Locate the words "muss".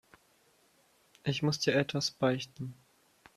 1.43-1.59